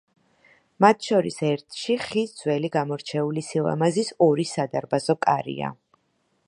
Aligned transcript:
მათ 0.85 1.03
შორის 1.09 1.37
ერთში, 1.49 1.97
ხის 2.05 2.33
ძველი 2.39 2.73
გამორჩეული 2.77 3.45
სილამაზის 3.51 4.11
ორი 4.31 4.47
სადარბაზო 4.55 5.19
კარია. 5.27 5.73